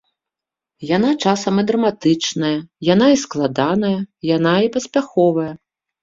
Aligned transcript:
Яна 0.91 1.09
часам 1.25 1.59
і 1.63 1.65
драматычная, 1.71 2.55
яна 2.93 3.07
і 3.15 3.19
складаная, 3.25 3.97
яна 4.31 4.55
і 4.69 4.71
паспяховая. 4.77 5.45